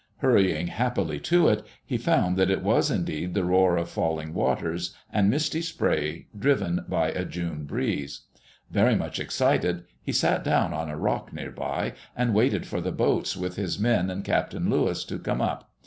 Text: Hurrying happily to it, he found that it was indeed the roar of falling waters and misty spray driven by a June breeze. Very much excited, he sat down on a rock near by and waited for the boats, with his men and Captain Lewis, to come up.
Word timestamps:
Hurrying 0.17 0.65
happily 0.65 1.19
to 1.19 1.47
it, 1.47 1.63
he 1.85 1.95
found 1.99 2.35
that 2.35 2.49
it 2.49 2.63
was 2.63 2.89
indeed 2.89 3.35
the 3.35 3.43
roar 3.43 3.77
of 3.77 3.87
falling 3.87 4.33
waters 4.33 4.95
and 5.13 5.29
misty 5.29 5.61
spray 5.61 6.25
driven 6.35 6.83
by 6.89 7.11
a 7.11 7.23
June 7.23 7.65
breeze. 7.65 8.21
Very 8.71 8.95
much 8.95 9.19
excited, 9.19 9.83
he 10.01 10.11
sat 10.11 10.43
down 10.43 10.73
on 10.73 10.89
a 10.89 10.97
rock 10.97 11.31
near 11.31 11.51
by 11.51 11.93
and 12.17 12.33
waited 12.33 12.65
for 12.65 12.81
the 12.81 12.91
boats, 12.91 13.37
with 13.37 13.57
his 13.57 13.77
men 13.77 14.09
and 14.09 14.25
Captain 14.25 14.71
Lewis, 14.71 15.03
to 15.05 15.19
come 15.19 15.39
up. 15.39 15.69